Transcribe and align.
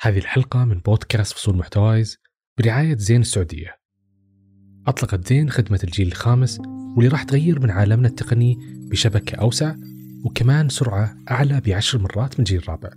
هذه 0.00 0.18
الحلقة 0.18 0.64
من 0.64 0.78
بودكاست 0.78 1.32
فصول 1.32 1.56
محتوايز 1.56 2.18
برعاية 2.58 2.96
زين 2.96 3.20
السعودية. 3.20 3.78
أطلقت 4.86 5.28
زين 5.28 5.50
خدمة 5.50 5.80
الجيل 5.84 6.06
الخامس 6.06 6.60
واللي 6.96 7.08
راح 7.08 7.22
تغير 7.22 7.60
من 7.60 7.70
عالمنا 7.70 8.08
التقني 8.08 8.58
بشبكة 8.90 9.36
أوسع 9.36 9.74
وكمان 10.24 10.68
سرعة 10.68 11.16
أعلى 11.30 11.60
بعشر 11.60 11.98
مرات 11.98 12.34
من 12.34 12.38
الجيل 12.38 12.58
الرابع 12.58 12.90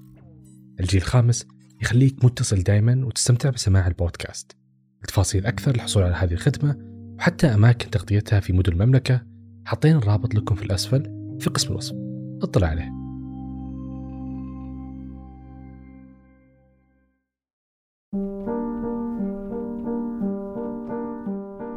الجيل 0.79 1.01
الخامس 1.01 1.45
يخليك 1.81 2.25
متصل 2.25 2.63
دائما 2.63 3.05
وتستمتع 3.05 3.49
بسماع 3.49 3.87
البودكاست. 3.87 4.57
لتفاصيل 5.03 5.45
أكثر 5.45 5.73
للحصول 5.73 6.03
على 6.03 6.15
هذه 6.15 6.33
الخدمة 6.33 6.77
وحتى 7.17 7.47
أماكن 7.47 7.89
تغطيتها 7.89 8.39
في 8.39 8.53
مدن 8.53 8.73
المملكة 8.73 9.21
حطينا 9.65 9.97
الرابط 9.97 10.35
لكم 10.35 10.55
في 10.55 10.63
الأسفل 10.63 11.03
في 11.39 11.49
قسم 11.49 11.71
الوصف. 11.71 11.95
اطلع 12.41 12.67
عليه. 12.67 13.00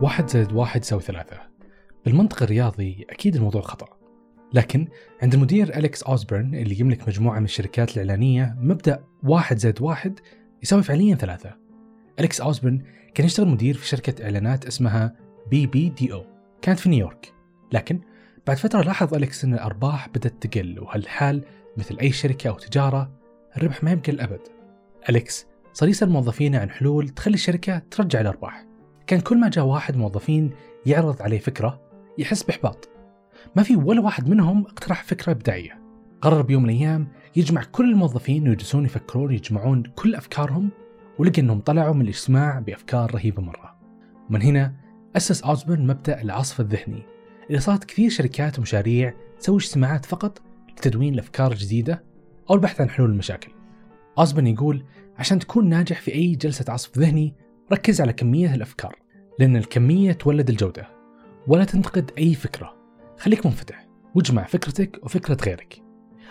واحد 0.04 0.30
زائد 0.30 0.52
واحد 0.52 0.80
يساوي 0.80 1.02
ثلاثة. 1.02 1.40
بالمنطق 2.04 2.42
الرياضي 2.42 3.06
أكيد 3.10 3.36
الموضوع 3.36 3.62
خطأ. 3.62 3.86
لكن 4.52 4.88
عند 5.22 5.34
المدير 5.34 5.76
أليكس 5.76 6.02
أوزبرن 6.02 6.54
اللي 6.54 6.80
يملك 6.80 7.08
مجموعة 7.08 7.38
من 7.38 7.45
الشركات 7.45 7.92
الإعلانية 7.92 8.56
مبدأ 8.60 9.04
واحد 9.22 9.59
زائد 9.59 9.82
واحد 9.82 10.20
يساوي 10.62 10.82
فعليا 10.82 11.14
ثلاثة. 11.14 11.56
أليكس 12.18 12.40
أوزبرن 12.40 12.82
كان 13.14 13.26
يشتغل 13.26 13.48
مدير 13.48 13.74
في 13.74 13.86
شركة 13.86 14.24
إعلانات 14.24 14.66
اسمها 14.66 15.16
BBDO. 15.50 16.24
كانت 16.62 16.78
في 16.78 16.88
نيويورك. 16.88 17.32
لكن 17.73 18.00
بعد 18.46 18.56
فترة 18.56 18.82
لاحظ 18.82 19.14
أليكس 19.14 19.45
أن 19.45 19.54
الأرباح 19.54 20.09
بدأت 20.09 20.46
تقل 20.46 20.80
وهالحال 20.80 21.45
مثل 21.76 21.98
أي 21.98 22.12
شركة 22.12 22.48
أو 22.48 22.54
تجارة 22.54 23.12
الربح 23.56 23.84
ما 23.84 23.90
يبقى 23.90 24.12
الأبد 24.12 24.40
أليكس 25.09 25.46
صار 25.73 25.88
يسأل 25.88 26.10
موظفينه 26.10 26.59
عن 26.59 26.70
حلول 26.70 27.09
تخلي 27.09 27.34
الشركة 27.34 27.78
ترجع 27.78 28.20
الأرباح. 28.20 28.73
كان 29.07 29.21
كل 29.21 29.38
ما 29.41 29.49
جاء 29.49 29.65
واحد 29.65 29.97
موظفين 29.97 30.51
يعرض 30.87 31.23
عليه 31.23 31.38
فكرة 31.38 31.80
يحس 32.19 32.43
بإحباط. 32.43 32.88
ما 33.57 33.63
في 33.63 33.77
ولا 33.77 34.01
واحد 34.01 34.29
منهم 34.29 34.66
اقترح 34.66 35.02
فكرة 35.02 35.33
إبداعية. 35.33 35.80
قرر 36.21 36.43
بيوم 36.43 36.63
من 36.63 36.71
الأيام 36.71 37.09
يجمع 37.37 37.63
كل 37.73 37.91
الموظفين 37.91 38.49
ويجلسون 38.49 38.85
يفكرون 38.85 39.32
يجمعون 39.32 39.82
كل 39.82 40.15
أفكارهم 40.15 40.71
ولقى 41.19 41.43
أنهم 41.43 41.60
طلعوا 41.60 41.95
من 41.95 42.02
الاجتماع 42.02 42.59
بأفكار 42.59 43.15
رهيبة 43.15 43.43
مرة. 43.43 43.77
من 44.30 44.43
هنا 44.43 44.75
أسس 45.16 45.43
أوزبرن 45.43 45.87
مبدأ 45.87 46.23
العصف 46.23 46.60
الذهني. 46.60 47.02
اللي 47.49 47.60
صارت 47.60 47.85
كثير 47.85 48.10
شركات 48.10 48.59
ومشاريع 48.59 49.15
تسوي 49.38 49.57
اجتماعات 49.57 50.05
فقط 50.05 50.43
لتدوين 50.71 51.15
الأفكار 51.15 51.52
الجديدة 51.52 52.05
أو 52.51 52.55
البحث 52.55 52.80
عن 52.80 52.91
حلول 52.91 53.10
المشاكل. 53.10 53.52
أوزبرن 54.19 54.47
يقول 54.47 54.85
عشان 55.19 55.38
تكون 55.38 55.69
ناجح 55.69 56.01
في 56.01 56.15
أي 56.15 56.35
جلسة 56.35 56.73
عصف 56.73 56.99
ذهني 56.99 57.35
ركز 57.73 58.01
على 58.01 58.12
كمية 58.12 58.54
الأفكار 58.54 58.96
لأن 59.38 59.57
الكمية 59.57 60.12
تولد 60.12 60.48
الجودة 60.51 60.88
ولا 61.46 61.65
تنتقد 61.65 62.10
أي 62.18 62.34
فكرة. 62.34 62.76
خليك 63.18 63.46
منفتح 63.46 63.88
واجمع 64.15 64.44
فكرتك 64.44 65.00
وفكرة 65.03 65.37
غيرك. 65.44 65.82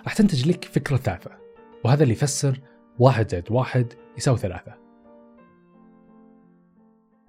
راح 0.03 0.13
تنتج 0.13 0.47
لك 0.47 0.65
فكرة 0.65 0.97
ثالثة 0.97 1.31
وهذا 1.83 2.03
اللي 2.03 2.13
يفسر 2.13 2.61
واحد 2.99 3.31
زائد 3.31 3.51
واحد 3.51 3.93
يساوي 4.17 4.37
ثلاثة. 4.37 4.77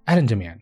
أهلا 0.08 0.20
جميعا. 0.20 0.58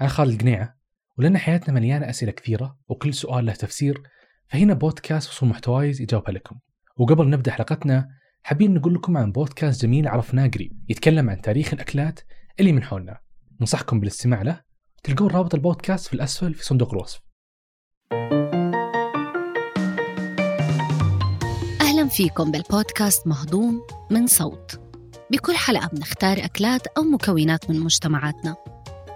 أنا 0.00 0.08
خالد 0.08 0.40
قنيعة 0.40 0.76
ولأن 1.18 1.38
حياتنا 1.38 1.74
مليانة 1.74 2.10
أسئلة 2.10 2.32
كثيرة 2.32 2.78
وكل 2.88 3.14
سؤال 3.14 3.46
له 3.46 3.52
تفسير 3.52 4.02
فهنا 4.48 4.74
بودكاست 4.74 5.28
وصول 5.28 5.48
محتوايز 5.48 6.00
يجاوبها 6.00 6.32
لكم. 6.32 6.56
وقبل 6.96 7.30
نبدأ 7.30 7.50
حلقتنا 7.50 8.08
حابين 8.42 8.74
نقول 8.74 8.94
لكم 8.94 9.16
عن 9.16 9.32
بودكاست 9.32 9.82
جميل 9.82 10.08
عرفناه 10.08 10.46
قريب 10.46 10.84
يتكلم 10.88 11.30
عن 11.30 11.40
تاريخ 11.40 11.74
الأكلات 11.74 12.20
اللي 12.60 12.72
من 12.72 12.82
حولنا. 12.82 13.18
ننصحكم 13.60 14.00
بالاستماع 14.00 14.42
له. 14.42 14.60
تلقون 15.02 15.30
رابط 15.30 15.54
البودكاست 15.54 16.06
في 16.06 16.14
الأسفل 16.14 16.54
في 16.54 16.64
صندوق 16.64 16.94
الوصف. 16.94 17.20
أهلا 21.80 22.08
فيكم 22.08 22.50
بالبودكاست 22.50 23.26
مهضوم 23.26 23.82
من 24.10 24.26
صوت. 24.26 24.80
بكل 25.30 25.56
حلقة 25.56 25.88
بنختار 25.88 26.44
أكلات 26.44 26.86
أو 26.86 27.02
مكونات 27.02 27.70
من 27.70 27.80
مجتمعاتنا. 27.80 28.56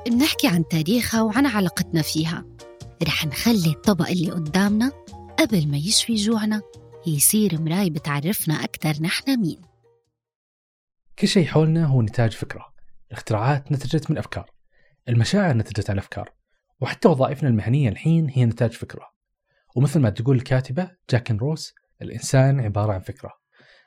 بنحكي 0.06 0.48
عن 0.48 0.64
تاريخها 0.70 1.22
وعن 1.22 1.46
علاقتنا 1.46 2.02
فيها. 2.02 2.44
رح 3.02 3.26
نخلي 3.26 3.70
الطبق 3.70 4.08
اللي 4.08 4.30
قدامنا 4.30 4.92
قبل 5.38 5.68
ما 5.68 5.76
يشفي 5.76 6.14
جوعنا 6.14 6.62
يصير 7.06 7.60
مراي 7.60 7.90
بتعرفنا 7.90 8.64
أكثر 8.64 9.02
نحن 9.02 9.40
مين. 9.40 9.60
كل 11.18 11.28
شيء 11.28 11.46
حولنا 11.46 11.86
هو 11.86 12.02
نتاج 12.02 12.32
فكرة. 12.32 12.73
الاختراعات 13.14 13.72
نتجت 13.72 14.10
من 14.10 14.18
أفكار. 14.18 14.50
المشاعر 15.08 15.56
نتجت 15.56 15.90
عن 15.90 15.98
أفكار. 15.98 16.32
وحتى 16.80 17.08
وظائفنا 17.08 17.48
المهنية 17.48 17.88
الحين 17.88 18.28
هي 18.30 18.44
نتاج 18.44 18.70
فكرة. 18.70 19.10
ومثل 19.76 20.00
ما 20.00 20.10
تقول 20.10 20.36
الكاتبة 20.36 20.90
جاكن 21.10 21.36
روس 21.36 21.74
الإنسان 22.02 22.60
عبارة 22.60 22.92
عن 22.92 23.00
فكرة. 23.00 23.30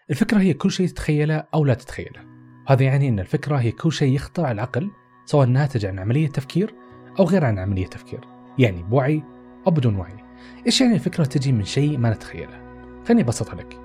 الفكرة 0.10 0.40
هي 0.40 0.54
كل 0.54 0.72
شيء 0.72 0.88
تتخيله 0.88 1.44
أو 1.54 1.66
لا 1.66 1.74
تتخيله. 1.74 2.26
وهذا 2.68 2.84
يعني 2.84 3.10
أن 3.10 3.20
الفكرة 3.20 3.56
هي 3.56 3.72
كل 3.72 3.92
شيء 3.92 4.14
يخطر 4.14 4.46
على 4.46 4.52
العقل 4.52 4.92
سواء 5.26 5.48
ناتج 5.48 5.86
عن 5.86 6.00
عملية 6.00 6.28
تفكير 6.28 6.76
أو 7.20 7.26
غير 7.26 7.46
عن 7.46 7.60
عملية 7.60 7.88
تفكير. 7.88 8.22
يعني 8.60 8.84
بوعي 8.84 9.24
أو 9.68 9.72
بدون 9.72 9.96
وعي. 9.96 10.24
إيش 10.66 10.82
يعني 10.82 10.94
الفكرة 10.94 11.26
تجي 11.26 11.52
من 11.52 11.64
شيء 11.64 11.98
ما 11.98 12.10
نتخيله؟ 12.10 12.84
خليني 13.08 13.22
أبسطها 13.22 13.56
لك. 13.56 13.80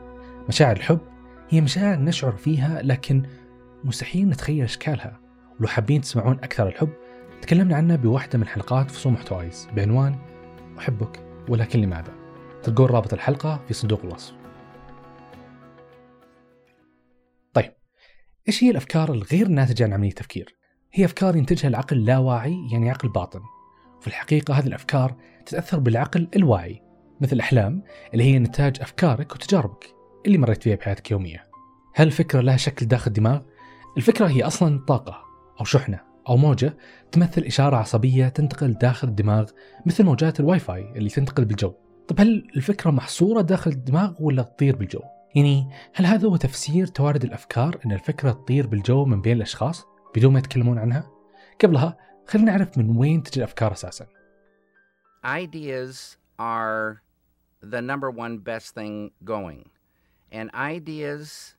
مشاعر 0.48 0.76
الحب 0.76 1.00
هي 1.48 1.60
مشاعر 1.60 1.98
نشعر 1.98 2.32
فيها 2.32 2.82
لكن 2.82 3.22
مستحيل 3.84 4.28
نتخيل 4.28 4.64
أشكالها. 4.64 5.21
ولو 5.62 5.68
حابين 5.68 6.00
تسمعون 6.00 6.36
أكثر 6.42 6.68
الحب 6.68 6.88
تكلمنا 7.42 7.76
عنه 7.76 7.96
بواحدة 7.96 8.38
من 8.38 8.46
حلقات 8.46 8.90
فصول 8.90 9.12
محتوايز. 9.12 9.68
بعنوان 9.76 10.18
أحبك 10.78 11.24
ولكن 11.48 11.80
لماذا؟ 11.80 12.14
تلقون 12.62 12.86
رابط 12.86 13.12
الحلقة 13.12 13.60
في 13.68 13.74
صندوق 13.74 14.00
الوصف. 14.04 14.34
طيب 17.52 17.72
إيش 18.48 18.64
هي 18.64 18.70
الأفكار 18.70 19.12
الغير 19.12 19.48
ناتجة 19.48 19.84
عن 19.84 19.92
عملية 19.92 20.10
تفكير؟ 20.10 20.56
هي 20.92 21.04
أفكار 21.04 21.36
ينتجها 21.36 21.68
العقل 21.68 21.96
اللاواعي 21.96 22.56
يعني 22.72 22.90
عقل 22.90 23.08
باطن. 23.08 23.40
وفي 23.98 24.06
الحقيقة 24.06 24.54
هذه 24.54 24.66
الأفكار 24.66 25.16
تتأثر 25.46 25.78
بالعقل 25.78 26.28
الواعي 26.36 26.82
مثل 27.20 27.36
الأحلام 27.36 27.82
اللي 28.12 28.24
هي 28.24 28.38
نتاج 28.38 28.80
أفكارك 28.80 29.32
وتجاربك 29.32 29.94
اللي 30.26 30.38
مريت 30.38 30.62
فيها 30.62 30.76
بحياتك 30.76 31.06
اليومية 31.06 31.44
هل 31.94 32.06
الفكرة 32.06 32.40
لها 32.40 32.56
شكل 32.56 32.86
داخل 32.86 33.06
الدماغ؟ 33.06 33.40
الفكرة 33.96 34.26
هي 34.26 34.42
أصلا 34.42 34.84
طاقة. 34.86 35.31
أو 35.60 35.64
شحنة 35.64 36.00
أو 36.28 36.36
موجة 36.36 36.76
تمثل 37.12 37.42
إشارة 37.42 37.76
عصبية 37.76 38.28
تنتقل 38.28 38.72
داخل 38.72 39.08
الدماغ 39.08 39.50
مثل 39.86 40.04
موجات 40.04 40.40
الواي 40.40 40.58
فاي 40.58 40.92
اللي 40.96 41.08
تنتقل 41.10 41.44
بالجو 41.44 41.74
طب 42.08 42.20
هل 42.20 42.50
الفكرة 42.56 42.90
محصورة 42.90 43.40
داخل 43.40 43.70
الدماغ 43.70 44.14
ولا 44.20 44.42
تطير 44.42 44.76
بالجو؟ 44.76 45.00
يعني 45.34 45.70
هل 45.94 46.06
هذا 46.06 46.28
هو 46.28 46.36
تفسير 46.36 46.86
توارد 46.86 47.24
الأفكار 47.24 47.78
أن 47.86 47.92
الفكرة 47.92 48.32
تطير 48.32 48.66
بالجو 48.66 49.04
من 49.04 49.20
بين 49.20 49.36
الأشخاص 49.36 49.84
بدون 50.16 50.32
ما 50.32 50.38
يتكلمون 50.38 50.78
عنها؟ 50.78 51.10
قبلها 51.62 51.96
خلينا 52.26 52.52
نعرف 52.52 52.78
من 52.78 52.96
وين 52.96 53.22
تجي 53.22 53.38
الأفكار 53.40 53.72
أساسا 53.72 54.06
Ideas 55.24 56.16
are 56.38 57.02
the 57.62 57.80
number 57.80 58.10
one 58.10 58.38
best 58.38 58.74
thing 58.74 59.12
going. 59.24 59.70
And 60.32 60.50
ideas 60.52 61.54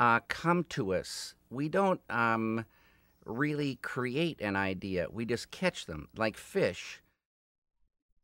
uh, 0.00 0.20
come 0.28 0.64
to 0.70 0.94
us. 0.94 1.34
We 1.50 1.68
don't 1.68 2.00
um, 2.10 2.64
really 3.30 3.76
create 3.76 4.40
an 4.40 4.56
idea, 4.56 5.08
we 5.08 5.24
just 5.24 5.50
catch 5.50 5.86
them 5.86 6.08
like 6.18 6.36
fish. 6.36 7.02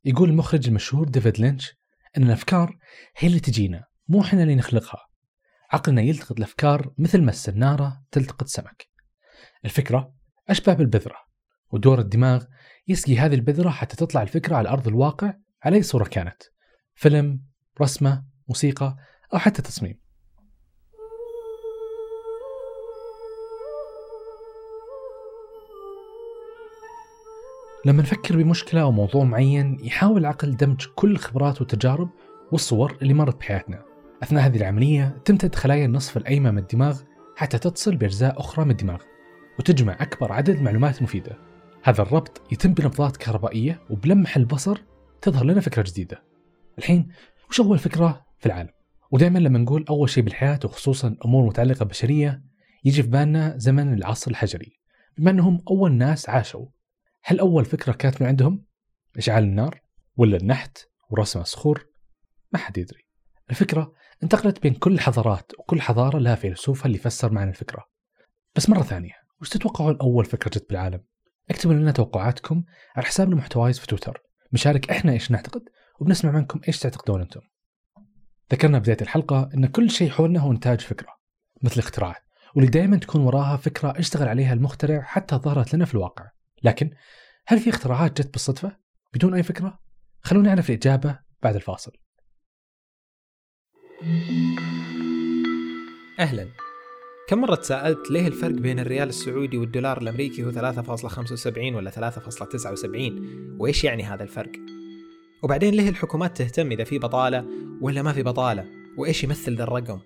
يقول 0.05 0.29
المخرج 0.29 0.69
المشهور 0.69 1.09
ديفيد 1.09 1.41
لينش 1.41 1.75
أن 2.17 2.23
الأفكار 2.23 2.79
هي 3.17 3.29
اللي 3.29 3.41
تجينا 3.41 3.85
مو 4.09 4.21
إحنا 4.21 4.43
اللي 4.43 4.55
نخلقها. 4.55 5.07
عقلنا 5.71 6.03
يلتقط 6.03 6.37
الأفكار 6.39 6.95
مثل 6.99 7.23
ما 7.23 7.31
السنارة 7.31 8.05
تلتقط 8.11 8.47
سمك. 8.47 8.89
الفكرة 9.65 10.15
أشبه 10.49 10.75
بالبذرة 10.75 11.17
ودور 11.71 11.99
الدماغ 11.99 12.45
يسقي 12.89 13.19
هذه 13.19 13.35
البذرة 13.35 13.71
حتى 13.71 13.97
تطلع 13.97 14.23
الفكرة 14.23 14.57
على 14.57 14.69
أرض 14.69 14.89
الواقع 14.89 15.35
على 15.63 15.77
أي 15.77 15.83
صورة 15.83 16.05
كانت 16.05 16.43
فيلم، 16.95 17.43
رسمة، 17.81 18.25
موسيقى 18.49 18.97
أو 19.35 19.39
حتى 19.39 19.63
تصميم. 19.63 20.06
لما 27.87 28.03
نفكر 28.03 28.37
بمشكلة 28.37 28.83
أو 28.83 28.93
موضوع 28.93 29.25
معين 29.25 29.79
يحاول 29.83 30.21
العقل 30.21 30.57
دمج 30.57 30.87
كل 30.95 31.11
الخبرات 31.11 31.61
والتجارب 31.61 32.11
والصور 32.53 32.99
اللي 33.03 33.15
مرت 33.15 33.39
بحياتنا. 33.39 33.83
أثناء 34.23 34.47
هذه 34.47 34.57
العملية 34.57 35.23
تمتد 35.25 35.55
خلايا 35.55 35.85
النصف 35.85 36.17
الأيمن 36.17 36.55
من 36.55 36.59
الدماغ 36.59 37.01
حتى 37.37 37.59
تتصل 37.59 37.97
بأجزاء 37.97 38.41
أخرى 38.41 38.65
من 38.65 38.71
الدماغ 38.71 39.03
وتجمع 39.59 39.97
أكبر 40.01 40.33
عدد 40.33 40.63
معلومات 40.63 41.03
مفيدة. 41.03 41.39
هذا 41.83 42.03
الربط 42.03 42.53
يتم 42.53 42.75
بنبضات 42.75 43.17
كهربائية 43.17 43.81
وبلمح 43.91 44.37
البصر 44.37 44.83
تظهر 45.23 45.45
لنا 45.45 45.61
فكرة 45.61 45.85
جديدة. 45.89 46.23
الحين 46.79 47.09
وش 47.51 47.61
أول 47.61 47.79
فكرة 47.79 48.27
في 48.39 48.47
العالم؟ 48.47 48.71
ودائما 49.11 49.39
لما 49.39 49.59
نقول 49.59 49.85
أول 49.91 50.11
شيء 50.11 50.25
بالحياة 50.25 50.61
وخصوصا 50.65 51.17
أمور 51.25 51.47
متعلقة 51.47 51.79
بالبشرية 51.79 52.43
يجي 52.85 53.03
في 53.03 53.09
بالنا 53.09 53.55
زمن 53.57 53.95
العصر 53.95 54.31
الحجري 54.31 54.73
بما 55.19 55.31
أنهم 55.31 55.61
أول 55.71 55.93
ناس 55.93 56.29
عاشوا. 56.29 56.76
هل 57.29 57.39
أول 57.39 57.65
فكرة 57.65 57.93
كانت 57.93 58.23
من 58.23 58.29
عندهم؟ 58.29 58.65
إشعال 59.17 59.45
النار؟ 59.45 59.81
ولا 60.17 60.37
النحت 60.37 60.79
ورسم 61.11 61.41
الصخور؟ 61.41 61.87
ما 62.53 62.59
حد 62.59 62.79
يدري 62.79 63.07
الفكرة 63.51 63.93
انتقلت 64.23 64.63
بين 64.63 64.75
كل 64.75 64.93
الحضارات 64.93 65.53
وكل 65.59 65.81
حضارة 65.81 66.19
لها 66.19 66.35
فيلسوفها 66.35 66.87
اللي 66.87 66.99
فسر 66.99 67.33
معنى 67.33 67.51
الفكرة 67.51 67.85
بس 68.57 68.69
مرة 68.69 68.83
ثانية 68.83 69.13
وش 69.41 69.49
تتوقعون 69.49 69.99
أول 70.01 70.25
فكرة 70.25 70.49
جت 70.49 70.69
بالعالم؟ 70.69 71.05
اكتبوا 71.51 71.75
لنا 71.75 71.93
توقعاتكم 71.93 72.65
على 72.97 73.07
حسابنا 73.07 73.37
محتوايز 73.37 73.79
في 73.79 73.87
تويتر 73.87 74.23
بنشارك 74.53 74.91
إحنا 74.91 75.13
إيش 75.13 75.31
نعتقد 75.31 75.63
وبنسمع 76.01 76.31
منكم 76.31 76.61
إيش 76.69 76.79
تعتقدون 76.79 77.21
أنتم 77.21 77.41
ذكرنا 78.53 78.79
بداية 78.79 78.99
الحلقة 79.01 79.51
إن 79.55 79.67
كل 79.67 79.91
شيء 79.91 80.11
حولنا 80.11 80.41
هو 80.41 80.53
نتاج 80.53 80.81
فكرة 80.81 81.13
مثل 81.63 81.75
الاختراعات 81.75 82.23
واللي 82.55 82.71
دائما 82.71 82.97
تكون 82.97 83.21
وراها 83.21 83.57
فكرة 83.57 83.99
اشتغل 83.99 84.29
عليها 84.29 84.53
المخترع 84.53 85.03
حتى 85.03 85.37
ظهرت 85.37 85.75
لنا 85.75 85.85
في 85.85 85.95
الواقع 85.95 86.36
لكن 86.63 86.91
هل 87.47 87.59
في 87.59 87.71
اختراعات 87.71 88.23
جت 88.23 88.33
بالصدفة 88.33 88.77
بدون 89.15 89.35
أي 89.35 89.43
فكرة؟ 89.43 89.79
خلونا 90.23 90.49
نعرف 90.49 90.71
الإجابة 90.71 91.19
بعد 91.43 91.55
الفاصل 91.55 91.93
أهلا 96.19 96.49
كم 97.29 97.41
مرة 97.41 97.55
تساءلت 97.55 98.11
ليه 98.11 98.27
الفرق 98.27 98.55
بين 98.55 98.79
الريال 98.79 99.09
السعودي 99.09 99.59
والدولار 99.59 100.03
الأمريكي 100.03 100.45
هو 100.45 100.53
3.75 100.53 101.59
ولا 101.59 101.91
3.79 101.91 102.87
وإيش 103.59 103.85
يعني 103.85 104.03
هذا 104.03 104.23
الفرق؟ 104.23 104.53
وبعدين 105.43 105.75
ليه 105.75 105.89
الحكومات 105.89 106.37
تهتم 106.37 106.73
إذا 106.73 106.85
في 106.85 106.99
بطالة 106.99 107.47
ولا 107.81 108.03
ما 108.03 108.13
في 108.13 108.23
بطالة 108.23 108.65
وإيش 108.97 109.25
يمثل 109.25 109.57
ذا 109.57 109.63
الرقم؟ 109.63 110.01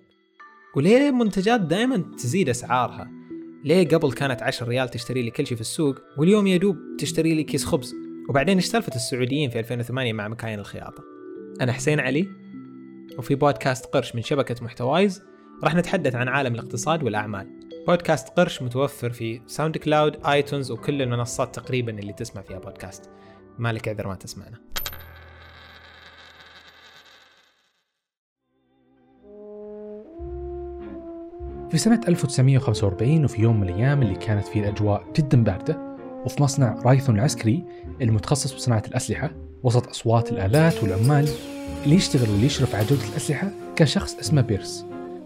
وليه 0.75 1.11
منتجات 1.11 1.61
دائما 1.61 1.97
تزيد 2.17 2.49
أسعارها؟ 2.49 3.20
ليه 3.63 3.87
قبل 3.87 4.11
كانت 4.11 4.41
10 4.41 4.67
ريال 4.67 4.89
تشتري 4.89 5.21
لي 5.21 5.31
كل 5.31 5.47
شيء 5.47 5.55
في 5.55 5.61
السوق 5.61 5.95
واليوم 6.17 6.47
يا 6.47 6.57
دوب 6.57 6.77
تشتري 6.99 7.33
لي 7.33 7.43
كيس 7.43 7.65
خبز؟ 7.65 7.93
وبعدين 8.29 8.57
إيش 8.57 8.65
سالفة 8.65 8.95
السعوديين 8.95 9.49
في 9.49 9.59
2008 9.59 10.13
مع 10.13 10.27
مكاين 10.27 10.59
الخياطة؟ 10.59 11.03
أنا 11.61 11.71
حسين 11.71 11.99
علي 11.99 12.27
وفي 13.17 13.35
بودكاست 13.35 13.85
قرش 13.85 14.15
من 14.15 14.21
شبكة 14.21 14.55
محتوايز 14.65 15.21
راح 15.63 15.75
نتحدث 15.75 16.15
عن 16.15 16.27
عالم 16.27 16.53
الاقتصاد 16.53 17.03
والأعمال 17.03 17.47
بودكاست 17.87 18.29
قرش 18.29 18.61
متوفر 18.61 19.09
في 19.09 19.41
SoundCloud 19.47 20.25
iTunes 20.25 20.71
وكل 20.71 21.01
المنصات 21.01 21.55
تقريبا 21.55 21.99
اللي 21.99 22.13
تسمع 22.13 22.41
فيها 22.41 22.59
بودكاست 22.59 23.09
مالك 23.59 23.87
عذر 23.87 24.07
ما 24.07 24.15
تسمعنا 24.15 24.57
في 31.71 31.77
سنة 31.77 32.01
1945 32.07 33.25
وفي 33.25 33.41
يوم 33.41 33.59
من 33.59 33.69
الأيام 33.69 34.01
اللي 34.01 34.15
كانت 34.15 34.45
فيه 34.45 34.59
الأجواء 34.59 35.03
جدا 35.15 35.43
باردة 35.43 35.95
وفي 36.25 36.43
مصنع 36.43 36.75
Raytheon 36.85 37.15
العسكري 37.15 37.63
المتخصص 38.01 38.53
بصناعة 38.53 38.83
الأسلحة 38.87 39.31
وسط 39.63 39.87
أصوات 39.87 40.31
الآلات 40.31 40.83
والعمال 40.83 41.29
اللي 41.83 41.95
يشتغل 41.95 42.29
واللي 42.29 42.45
يشرف 42.45 42.75
على 42.75 42.85
جودة 42.85 43.03
الأسلحة 43.11 43.49
كان 43.75 43.87
شخص 43.87 44.17
اسمه 44.19 44.41
بيرس. 44.41 44.85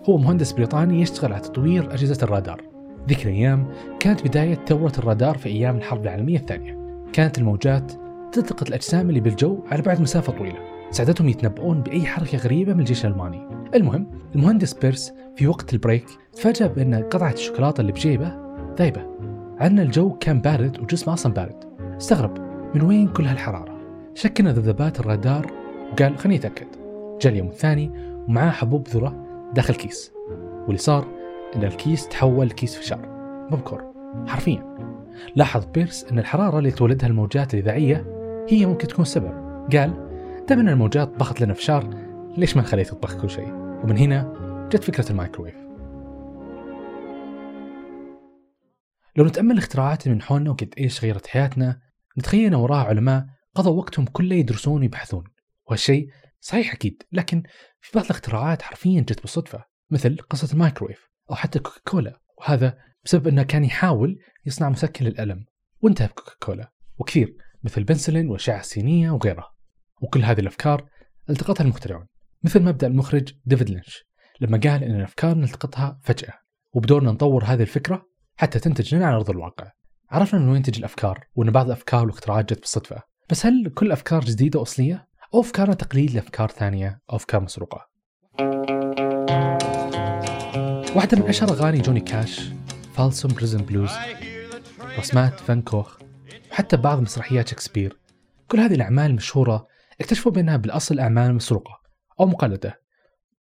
هو 0.09 0.17
مهندس 0.17 0.51
بريطاني 0.51 1.01
يشتغل 1.01 1.33
على 1.33 1.41
تطوير 1.41 1.93
أجهزة 1.93 2.17
الرادار. 2.23 2.61
ذيك 3.09 3.25
الأيام 3.25 3.67
كانت 3.99 4.27
بداية 4.27 4.55
ثورة 4.67 4.93
الرادار 4.97 5.37
في 5.37 5.49
أيام 5.49 5.77
الحرب 5.77 6.03
العالمية 6.03 6.37
الثانية. 6.37 7.03
كانت 7.13 7.37
الموجات 7.37 7.91
تلتقط 8.31 8.67
الأجسام 8.67 9.09
اللي 9.09 9.19
بالجو 9.19 9.59
على 9.71 9.81
بعد 9.81 10.01
مسافة 10.01 10.33
طويلة. 10.33 10.59
ساعدتهم 10.91 11.29
يتنبؤون 11.29 11.81
بأي 11.81 12.05
حركة 12.05 12.37
غريبة 12.37 12.73
من 12.73 12.79
الجيش 12.79 13.05
الألماني. 13.05 13.47
المهم 13.75 14.07
المهندس 14.35 14.73
بيرس 14.73 15.13
في 15.35 15.47
وقت 15.47 15.73
ال 15.73 15.79
break 15.79 16.05
تفاجأ 16.35 16.67
بأن 16.67 16.95
قطعة 16.95 17.31
الشوكولاتة 17.31 17.81
اللي 17.81 17.91
بجيبه 17.91 18.35
ذايبة. 18.77 19.01
عن 19.59 19.79
الجو 19.79 20.13
كان 20.13 20.41
بارد 20.41 20.79
وجسمه 20.79 21.13
أصلا 21.13 21.33
بارد. 21.33 21.63
استغرب 21.97 22.37
من 22.75 22.81
وين 22.81 23.07
كل 23.07 23.25
هالحرارة؟ 23.25 23.77
شك 24.13 24.42
إن 24.42 24.51
ذبذبات 24.51 24.99
الرادار. 24.99 25.51
وقال 25.91 26.17
خليني 26.17 26.39
أتأكد. 26.39 26.67
جاء 27.21 27.33
اليوم 27.33 27.47
الثاني 27.47 27.91
ومعاه 28.27 28.49
حبوب 28.49 28.87
ذرة 28.87 29.25
داخل 29.53 29.75
كيس. 29.75 30.13
واللي 30.61 30.77
صار 30.77 31.07
إن 31.55 31.63
الكيس 31.63 32.07
تحول 32.07 32.51
كيس 32.51 32.75
فشار. 32.75 32.99
مبكر. 33.51 33.83
حرفيا. 34.27 34.75
لاحظ 35.35 35.65
بيرس 35.65 36.05
إن 36.11 36.19
الحرارة 36.19 36.59
اللي 36.59 36.71
تولدها 36.71 37.09
الموجات 37.09 37.53
الإذاعية 37.53 38.05
هي 38.49 38.65
ممكن 38.65 38.87
تكون 38.87 39.05
سبب. 39.05 39.33
قال 39.73 39.93
دام 40.49 40.59
إن 40.59 40.69
الموجات 40.69 41.15
طبخت 41.15 41.41
لنا 41.41 41.53
فشار 41.53 41.89
ليش 42.37 42.57
ما 42.57 42.61
نخليه 42.61 42.83
تطبخ 42.83 43.21
كل 43.21 43.29
شيء؟ 43.29 43.53
ومن 43.83 43.97
هنا 43.97 44.33
جت 44.71 44.83
فكرة 44.83 45.11
المايكرويف 45.11 45.64
لو 49.17 49.25
نتأمل 49.25 49.51
الاختراعات 49.51 50.07
من 50.07 50.21
حولنا 50.21 50.51
وقد 50.51 50.73
إيش 50.77 51.03
غيرت 51.03 51.27
حياتنا 51.27 51.79
نتخيل 52.17 52.45
إن 52.45 52.55
وراها 52.55 52.83
علماء 52.83 53.25
قضوا 53.55 53.77
وقتهم 53.77 54.05
كله 54.05 54.35
يدرسون 54.35 54.81
ويبحثون. 54.81 55.23
وهالشيء 55.67 56.09
صحيح 56.39 56.73
أكيد 56.73 57.03
لكن 57.11 57.43
في 57.81 57.91
بعض 57.95 58.05
الاختراعات 58.05 58.61
حرفيا 58.61 59.01
جت 59.01 59.21
بالصدفة 59.21 59.63
مثل 59.91 60.17
قصة 60.29 60.53
المايكرويف 60.53 61.09
أو 61.29 61.35
حتى 61.35 61.59
كوكا 61.59 61.79
كولا 61.87 62.19
وهذا 62.37 62.77
بسبب 63.05 63.27
إنه 63.27 63.43
كان 63.43 63.63
يحاول 63.63 64.19
يصنع 64.45 64.69
مسكن 64.69 65.05
للألم. 65.05 65.45
وانتهى 65.81 66.07
بكوكا 66.07 66.31
كولا 66.39 66.71
وكثير 66.97 67.37
مثل 67.63 67.83
بنسلين 67.83 68.27
والاشعه 68.29 68.59
السينيه 68.59 69.11
وغيرها. 69.11 69.51
وكل 70.01 70.23
هذه 70.23 70.39
الأفكار 70.39 70.89
التقطها 71.29 71.63
المخترعون 71.63 72.07
مثل 72.43 72.63
مبدأ 72.63 72.87
المخرج 72.87 73.33
ديفيد 73.45 73.69
لينش 73.69 74.03
لما 74.41 74.57
قال 74.57 74.83
إن 74.83 74.95
الأفكار 74.95 75.35
نلتقطها 75.35 75.99
فجأة. 76.03 76.33
وبدورنا 76.73 77.11
نطور 77.11 77.43
هذه 77.43 77.61
الفكرة 77.61 78.05
حتى 78.37 78.59
تنتج 78.59 78.95
لنا 78.95 79.05
على 79.05 79.15
أرض 79.15 79.29
الواقع. 79.29 79.71
عرفنا 80.11 80.39
من 80.39 80.49
وين 80.49 80.61
تجي 80.61 80.79
الأفكار 80.79 81.27
وأن 81.35 81.51
بعض 81.51 81.65
الأفكار 81.65 82.01
والاختراعات 82.01 82.53
جت 82.53 82.59
بالصدفة. 82.59 83.01
بس 83.29 83.45
هل 83.45 83.71
كل 83.75 83.85
الافكار 83.85 84.23
جديدة 84.23 84.59
وأصلية؟ 84.59 85.07
أو 85.33 85.39
أفكارنا 85.39 85.73
تقليد 85.73 86.11
لأفكار 86.11 86.49
ثانية 86.49 87.01
أو 87.11 87.15
أفكار 87.15 87.41
مسروقة؟ 87.41 87.89
واحدة 90.95 91.17
من 91.17 91.27
أشهر 91.27 91.49
أغاني 91.49 91.81
جوني 91.81 91.99
كاش 91.99 92.49
Folsom 92.95 93.33
Prison 93.33 93.61
Blues 93.61 93.91
رسمات 94.99 95.39
فان 95.39 95.61
كوخ 95.61 95.97
وحتى 96.51 96.77
بعض 96.77 96.99
مسرحيات 96.99 97.47
شكسبير. 97.47 97.97
كل 98.47 98.59
هذه 98.59 98.73
الأعمال 98.73 99.05
المشهورة 99.05 99.67
اكتشفوا 100.01 100.31
بأنها 100.31 100.57
بالأصل 100.57 100.99
أعمال 100.99 101.35
مسروقة 101.35 101.79
أو 102.19 102.25
مقلدة 102.25 102.81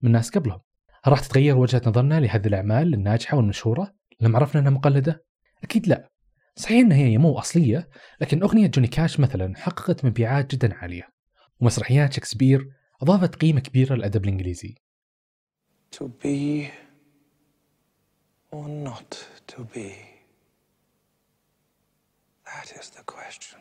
من 0.02 0.12
ناس 0.12 0.30
قبلهم. 0.30 0.60
هل 1.04 1.12
راح 1.12 1.20
تتغير 1.20 1.58
وجهة 1.58 1.82
نظرنا 1.88 2.20
لهذه 2.20 2.48
الأعمال 2.48 2.94
الناجحة 2.94 3.38
والمشهورة؟ 3.38 3.96
لما 4.20 4.40
عرفنا 4.40 4.62
أنها 4.62 4.72
مقلدة؟ 4.72 5.26
أكيد 5.64 5.88
لا 5.88 6.12
صحيح 6.56 6.80
أنها 6.80 6.98
هي 6.98 7.18
مو 7.18 7.40
أصلية 7.40 7.90
لكن 8.22 8.44
أغنية 8.44 8.68
جوني 8.68 8.88
كاش 8.88 9.20
مثلا 9.20 9.58
حققت 9.58 10.06
مبيعات 10.06 10.56
جدا 10.56 10.74
عالية 10.76 11.10
ومسرحيات 11.60 12.14
شكسبير 12.14 12.70
أضافت 13.02 13.36
قيمة 13.36 13.60
كبيرة 13.60 13.96
للأدب 13.96 14.24
الإنجليزي. 14.24 14.76
To 15.96 16.04
be 16.04 16.70
or 18.52 18.68
not 18.88 19.12
to 19.48 19.60
be? 19.76 19.92
That 22.46 22.68
is 22.80 22.90
the 22.90 23.04
question. 23.14 23.60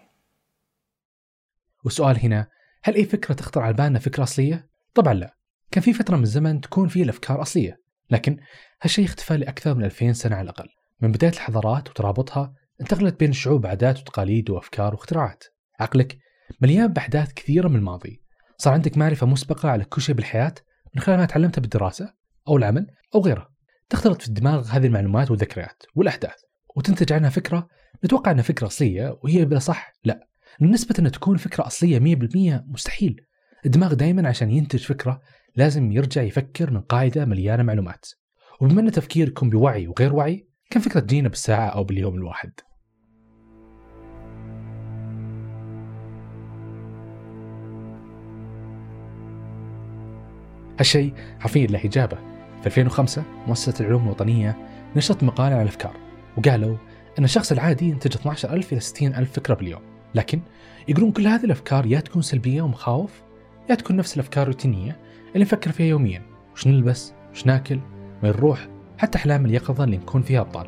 والسؤال 1.85 2.19
هنا 2.19 2.49
هل 2.83 2.95
أي 2.95 3.05
فكرة 3.05 3.35
تخطر 3.35 3.61
على 3.61 3.75
بالنا 3.75 3.99
فكرة 3.99 4.23
أصلية؟ 4.23 4.69
طبعا 4.95 5.15
لا. 5.15 5.37
كان 5.71 5.83
في 5.83 5.93
فترة 5.93 6.17
من 6.17 6.23
الزمن 6.23 6.61
تكون 6.61 6.89
فيها 6.89 7.05
الأفكار 7.05 7.43
أصلية، 7.43 7.81
لكن 8.11 8.37
هالشيء 8.83 9.05
اختفى 9.05 9.37
لأكثر 9.37 9.75
من 9.75 9.85
2000 9.85 10.13
سنة 10.13 10.37
على 10.37 10.45
الأقل. 10.45 10.69
من 11.01 11.13
بداية 11.13 11.33
الحضارات 11.33 11.91
وترابطها 11.91 12.55
انتقلت 12.81 13.21
بين 13.21 13.31
الشعوب 13.31 13.67
عادات 13.67 13.99
وتقاليد 13.99 14.51
وأفكار 14.51 14.95
واختراعات. 14.95 15.45
عقلك 15.81 16.19
مليان 16.61 16.87
بأحداث 16.87 17.33
كثيرة 17.33 17.69
من 17.69 17.77
الماضي 17.77 18.23
صار 18.59 18.73
عندك 18.73 18.99
معرفة 18.99 19.27
مسبقة 19.27 19.69
على 19.69 19.85
كل 19.85 20.03
شيء 20.03 20.15
بالحياة 20.15 20.55
من 20.95 21.03
خلال 21.03 21.19
ما 21.19 21.25
تعلمتها 21.25 21.61
بالدراسة 21.61 22.15
أو 22.49 22.57
العمل 22.57 22.87
أو 23.15 23.21
غيره 23.21 23.49
تختلط 23.91 24.23
في 24.23 24.29
الدماغ 24.29 24.69
هذه 24.69 24.87
المعلومات 24.87 25.31
والذكريات 25.31 25.83
والأحداث 25.95 26.35
وتنتج 26.77 27.13
عنها 27.13 27.31
فكرة 27.31 27.69
نتوقع 28.05 28.31
أنها 28.31 28.43
فكرة 28.43 28.67
أصلية 28.67 29.19
وهي 29.23 29.45
بلا 29.45 29.59
صح 29.59 29.93
لا 30.05 30.29
نسبة 30.61 30.95
أنها 30.99 31.11
تكون 31.11 31.37
فكرة 31.37 31.67
أصلية 31.67 31.99
100% 31.99 32.63
مستحيل 32.67 33.21
الدماغ 33.67 33.95
دائما 33.95 34.29
عشان 34.29 34.51
ينتج 34.51 34.85
فكرة 34.85 35.21
لازم 35.57 35.93
يرجع 35.93 36.23
يفكر 36.23 36.71
من 36.71 36.81
قاعدة 36.81 37.25
مليانة 37.25 37.63
معلومات. 37.63 38.05
وبما 38.61 38.81
أن 38.81 38.93
تفكيركم 38.93 39.51
بوعي 39.51 39.89
وغير 39.89 40.15
وعي 40.15 40.49
كم 40.71 40.81
فكرة 40.81 41.01
تجينا 41.01 41.29
بالساعة 41.29 41.67
أو 41.67 41.85
باليوم 41.85 42.15
الواحد؟ 42.15 42.53
هالشيء 50.79 51.15
حرفيا 51.41 51.67
له 51.67 51.85
إجابة 51.85 52.19
في 52.61 52.67
2005 52.67 53.25
مؤسسة 53.47 53.75
العلوم 53.81 54.05
الوطنية 54.05 54.57
نشرت 54.97 55.25
مقالة 55.25 55.57
عن 55.57 55.63
الأفكار 55.63 55.97
وقالوا 56.37 56.77
أن 57.19 57.25
الشخص 57.25 57.53
العادي 57.53 57.89
ينتج 57.89 58.15
12000 58.15 58.73
إلى 58.73 58.81
60000 58.81 59.33
فكرة 59.33 59.55
باليوم. 59.55 59.83
لكن 60.15 60.41
يقولون 60.89 61.13
كل 61.13 61.27
هذه 61.27 61.45
الأفكار 61.45 61.87
يا 61.87 62.01
تكون 62.01 62.23
سلبية 62.23 62.63
ومخاوف 62.63 63.23
يا 63.71 63.75
تكون 63.75 63.97
نفس 63.97 64.15
الأفكار 64.15 64.43
الروتينية 64.43 65.01
اللي 65.35 65.45
نفكر 65.45 65.73
فيها 65.73 65.87
يوميا. 65.87 66.23
وش 66.55 66.67
نلبس؟ 66.67 67.15
وش 67.33 67.47
ناكل؟ 67.47 67.81
وين 68.23 68.33
نروح 68.33 68.69
حتى 68.99 69.19
أحلام 69.19 69.47
اليقظة 69.47 69.85
اللي 69.85 69.97
نكون 69.97 70.23
فيها 70.23 70.41
أبطال. 70.41 70.67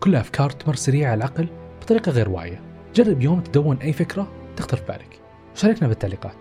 كلها 0.00 0.20
أفكار 0.20 0.50
تمر 0.50 0.74
سريعة 0.74 1.10
على 1.10 1.18
العقل 1.18 1.48
بطريقة 1.80 2.12
غير 2.12 2.28
واعية. 2.28 2.60
جرب 2.94 3.22
يوم 3.22 3.40
تدون 3.40 3.76
أي 3.76 3.92
فكرة 3.92 4.32
تخطر 4.56 4.76
في 4.76 4.84
بالك. 4.88 5.20
شاركنا 5.54 5.88
بالتعليقات. 5.88 6.36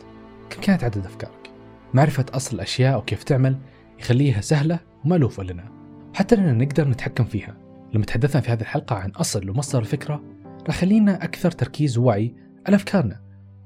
كم 0.49 0.61
كانت 0.61 0.83
عدد 0.83 1.05
أفكارك؟ 1.05 1.51
معرفة 1.93 2.25
أصل 2.33 2.55
الأشياء 2.55 2.97
وكيف 2.97 3.23
تعمل 3.23 3.57
يخليها 3.99 4.41
سهلة 4.41 4.79
ومألوفة 5.05 5.43
لنا. 5.43 5.71
حتى 6.13 6.35
أننا 6.35 6.65
نقدر 6.65 6.87
نتحكم 6.87 7.23
فيها. 7.23 7.57
لما 7.93 8.05
تحدثنا 8.05 8.41
في 8.41 8.51
هذه 8.51 8.61
الحلقة 8.61 8.95
عن 8.95 9.09
أصل 9.09 9.49
ومصدر 9.49 9.79
الفكرة 9.79 10.23
راح 10.67 10.75
يخلينا 10.75 11.23
أكثر 11.23 11.51
تركيز 11.51 11.97
ووعي 11.97 12.35
على 12.67 12.75
أفكارنا. 12.75 13.21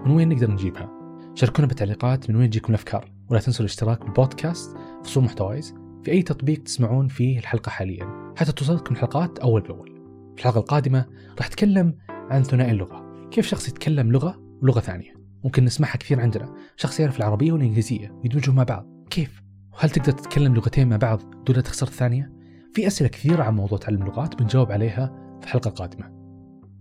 من 0.05 0.11
وين 0.11 0.29
نقدر 0.29 0.51
نجيبها؟ 0.51 0.89
شاركونا 1.35 1.67
بالتعليقات 1.67 2.29
من 2.29 2.35
وين 2.35 2.49
تجيكم 2.49 2.73
الأفكار؟ 2.73 3.18
ولا 3.29 3.39
تنسوا 3.39 3.65
الاشتراك 3.65 4.01
بالبودكاست 4.01 4.77
فصول 5.03 5.24
محتوايز 5.24 5.75
في 6.03 6.12
أي 6.12 6.21
تطبيق 6.21 6.63
تسمعون 6.63 7.07
فيه 7.07 7.39
الحلقة 7.39 7.69
حاليا. 7.69 8.33
حتى 8.38 8.51
توصلكم 8.51 8.95
الحلقات 8.95 9.39
أول 9.39 9.62
بأول. 9.62 9.89
في 10.36 10.41
الحلقة 10.41 10.59
القادمة 10.59 11.05
راح 11.38 11.45
أتكلم 11.45 11.98
عن 12.09 12.43
ثنائي 12.43 12.71
اللغة. 12.71 13.27
كيف 13.31 13.48
شخص 13.48 13.67
يتكلم 13.67 14.12
لغة 14.12 14.41
ولغة 14.62 14.79
ثانية؟ 14.79 15.13
ممكن 15.43 15.65
نسمعها 15.65 15.98
كثير 15.98 16.21
عندنا. 16.21 16.55
شخص 16.75 17.00
يعرف 17.00 17.17
العربية 17.17 17.51
والإنجليزية 17.51 18.19
يدمجهم 18.24 18.55
مع 18.55 18.63
بعض. 18.63 18.86
كيف؟ 19.09 19.41
وهل 19.74 19.89
تقدر 19.89 20.12
تتكلم 20.12 20.55
لغتين 20.55 20.89
مع 20.89 20.98
بعض 20.98 21.21
دون 21.45 21.63
تخسر 21.63 21.88
الثانية؟ 21.88 22.33
في 22.74 22.88
أسئلة 22.88 23.09
كثيرة 23.09 23.43
عن 23.43 23.55
موضوع 23.55 23.77
تعلم 23.77 24.01
اللغات 24.01 24.36
بنجاوب 24.36 24.71
عليها 24.71 25.07
في 25.39 25.45
الحلقة 25.48 25.67
القادمة. 25.67 26.12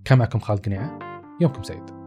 كان 0.04 0.18
معكم 0.18 0.38
خالد 0.38 0.60
قنيعة. 0.60 0.98
يومكم 1.40 1.62
سعيد. 1.62 1.97